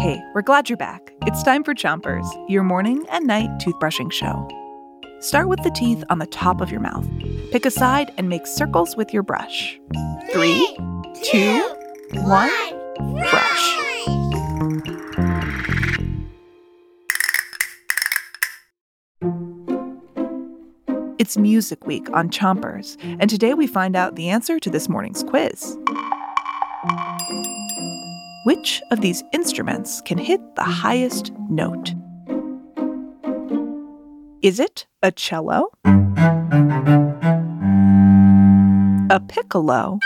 Hey, 0.00 0.20
we're 0.34 0.42
glad 0.42 0.68
you're 0.68 0.76
back. 0.76 1.12
It's 1.22 1.42
time 1.42 1.62
for 1.62 1.74
Chompers, 1.74 2.26
your 2.48 2.62
morning 2.62 3.04
and 3.10 3.26
night 3.26 3.50
toothbrushing 3.60 4.10
show. 4.12 4.48
Start 5.20 5.48
with 5.48 5.62
the 5.62 5.70
teeth 5.70 6.02
on 6.10 6.18
the 6.18 6.26
top 6.26 6.60
of 6.60 6.70
your 6.70 6.80
mouth. 6.80 7.08
Pick 7.50 7.66
a 7.66 7.70
side 7.70 8.12
and 8.18 8.28
make 8.28 8.46
circles 8.46 8.96
with 8.96 9.12
your 9.12 9.22
brush. 9.22 9.78
Three, 10.32 10.76
two, 11.22 11.62
one, 12.12 12.50
brush. 12.98 13.78
It's 21.18 21.36
Music 21.36 21.86
Week 21.86 22.08
on 22.12 22.30
Chompers, 22.30 22.96
and 23.20 23.30
today 23.30 23.54
we 23.54 23.68
find 23.68 23.94
out 23.94 24.16
the 24.16 24.28
answer 24.30 24.58
to 24.58 24.70
this 24.70 24.88
morning's 24.88 25.22
quiz. 25.22 25.76
Which 28.44 28.82
of 28.90 29.00
these 29.00 29.22
instruments 29.32 30.00
can 30.00 30.18
hit 30.18 30.40
the 30.56 30.64
highest 30.64 31.32
note? 31.48 31.94
Is 34.42 34.58
it 34.58 34.86
a 35.00 35.12
cello? 35.12 35.68
A 39.10 39.20
piccolo? 39.28 40.00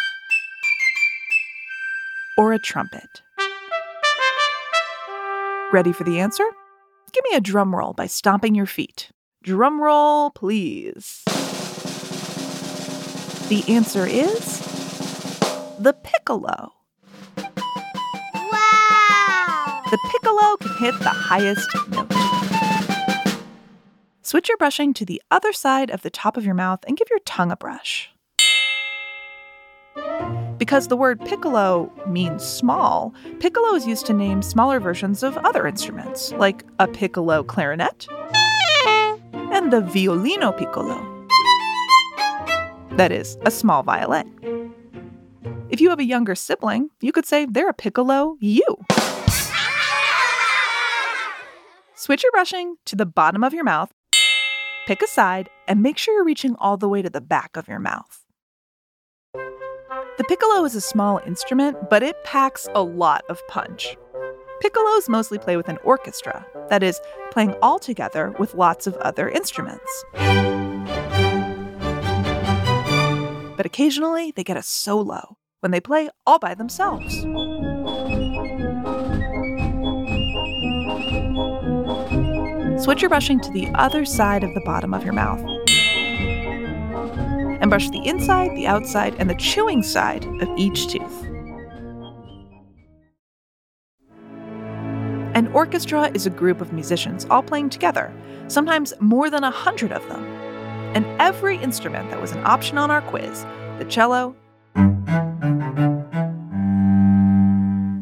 Or 2.37 2.53
a 2.53 2.59
trumpet? 2.59 3.23
Ready 5.73 5.93
for 5.93 6.05
the 6.05 6.21
answer? 6.21 6.45
Give 7.13 7.25
me 7.31 7.37
a 7.37 7.41
drum 7.41 7.75
roll 7.75 7.95
by 7.95 8.07
stomping 8.07 8.55
your 8.55 8.67
feet. 8.67 9.11
Drum 9.43 9.81
roll, 9.81 10.31
please. 10.31 11.23
The 13.49 13.65
answer 13.69 14.05
is 14.07 14.66
the 15.87 15.93
piccolo. 15.93 16.73
Wow! 17.37 17.53
The 19.89 19.99
piccolo 20.11 20.57
can 20.57 20.77
hit 20.79 20.99
the 20.99 21.11
highest 21.11 21.69
note. 21.91 22.13
Switch 24.21 24.49
your 24.49 24.57
brushing 24.57 24.93
to 24.95 25.05
the 25.05 25.23
other 25.31 25.53
side 25.53 25.91
of 25.91 26.03
the 26.03 26.11
top 26.11 26.37
of 26.37 26.45
your 26.45 26.57
mouth 26.57 26.81
and 26.89 26.97
give 26.97 27.09
your 27.09 27.21
tongue 27.21 27.53
a 27.53 27.57
brush. 27.57 28.11
Because 30.59 30.89
the 30.89 30.97
word 30.97 31.21
piccolo 31.21 31.93
means 32.09 32.43
small, 32.43 33.15
piccolo 33.39 33.77
is 33.77 33.87
used 33.87 34.07
to 34.07 34.13
name 34.13 34.43
smaller 34.43 34.81
versions 34.81 35.23
of 35.23 35.39
other 35.39 35.69
instruments, 35.69 36.33
like 36.33 36.65
a 36.81 36.89
piccolo 36.89 37.45
clarinet 37.45 38.09
and 39.53 39.73
the 39.73 39.83
violino 39.83 40.51
piccolo. 40.59 41.01
That 42.97 43.13
is, 43.13 43.39
a 43.45 43.53
small 43.53 43.85
violin. 43.85 44.56
If 45.77 45.83
you 45.83 45.91
have 45.91 46.01
a 46.01 46.05
younger 46.05 46.35
sibling, 46.35 46.89
you 47.03 47.13
could 47.13 47.27
say 47.27 47.45
they're 47.45 47.69
a 47.69 47.75
piccolo 47.75 48.39
you. 48.41 48.65
Switch 51.95 52.23
your 52.23 52.33
brushing 52.33 52.77
to 52.87 52.97
the 52.97 53.05
bottom 53.05 53.45
of 53.45 53.53
your 53.53 53.63
mouth, 53.63 53.93
pick 54.87 55.03
a 55.03 55.07
side, 55.07 55.51
and 55.69 55.83
make 55.83 55.99
sure 55.99 56.15
you're 56.15 56.25
reaching 56.25 56.57
all 56.57 56.79
the 56.79 56.89
way 56.89 57.03
to 57.03 57.11
the 57.11 57.21
back 57.21 57.59
of 57.59 57.69
your 57.69 57.79
mouth. 57.79 58.25
The 59.35 60.25
piccolo 60.27 60.65
is 60.65 60.75
a 60.75 60.81
small 60.81 61.21
instrument, 61.27 61.91
but 61.91 62.03
it 62.03 62.25
packs 62.25 62.67
a 62.75 62.81
lot 62.81 63.25
of 63.29 63.47
punch. 63.47 63.99
Piccolos 64.65 65.11
mostly 65.11 65.37
play 65.37 65.59
with 65.59 65.69
an 65.69 65.77
orchestra, 65.85 66.47
that 66.71 66.83
is, 66.83 66.99
playing 67.31 67.55
all 67.61 67.79
together 67.79 68.35
with 68.39 68.55
lots 68.55 68.87
of 68.87 68.97
other 68.97 69.29
instruments. 69.29 70.05
But 73.59 73.67
occasionally 73.67 74.31
they 74.31 74.43
get 74.43 74.57
a 74.57 74.63
solo 74.63 75.37
when 75.67 75.73
they 75.73 75.81
play 75.81 76.09
all 76.29 76.39
by 76.39 76.55
themselves. 76.55 77.23
Switch 82.85 83.03
your 83.03 83.09
brushing 83.09 83.41
to 83.41 83.51
the 83.51 83.69
other 83.75 84.05
side 84.05 84.45
of 84.45 84.55
the 84.55 84.63
bottom 84.65 84.95
of 84.95 85.03
your 85.03 85.13
mouth. 85.13 85.41
And 87.61 87.69
brush 87.69 87.91
the 87.91 88.07
inside, 88.07 88.53
the 88.53 88.69
outside, 88.69 89.17
and 89.19 89.29
the 89.29 89.35
chewing 89.35 89.83
side 89.83 90.25
of 90.41 90.49
each 90.57 90.87
tooth. 90.87 91.25
An 95.35 95.51
orchestra 95.53 96.13
is 96.15 96.27
a 96.27 96.31
group 96.31 96.61
of 96.61 96.73
musicians 96.73 97.27
all 97.29 97.43
playing 97.43 97.71
together, 97.71 98.15
sometimes 98.47 98.95
more 99.01 99.31
than 99.31 99.43
a 99.43 99.51
hundred 99.51 99.91
of 99.91 100.07
them. 100.09 100.25
And 100.95 101.05
every 101.21 101.57
instrument 101.57 102.11
that 102.11 102.21
was 102.21 102.31
an 102.31 102.47
option 102.47 102.79
on 102.79 102.93
our 102.93 103.03
quiz 103.03 103.45
the 103.79 103.85
cello, 103.87 104.37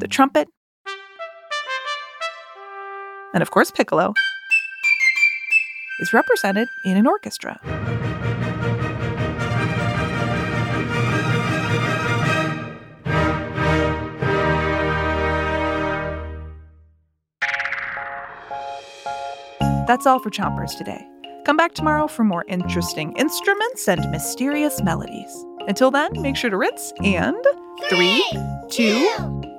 the 0.05 0.09
trumpet, 0.09 0.49
and 3.33 3.41
of 3.43 3.51
course, 3.51 3.71
piccolo, 3.71 4.13
is 5.99 6.13
represented 6.13 6.69
in 6.85 6.99
an 6.99 7.07
orchestra. 7.07 7.59
That's 19.87 20.05
all 20.05 20.19
for 20.19 20.29
Chompers 20.29 20.77
today. 20.77 21.03
Come 21.47 21.57
back 21.57 21.73
tomorrow 21.73 22.09
for 22.09 22.25
more 22.25 22.45
interesting 22.47 23.17
instruments 23.17 23.89
and 23.89 24.11
mysterious 24.11 24.83
melodies. 24.83 25.47
Until 25.61 25.91
then, 25.91 26.11
make 26.21 26.37
sure 26.37 26.51
to 26.51 26.59
rinse 26.59 26.93
and 27.03 27.43
three, 27.89 28.23
two, 28.69 29.44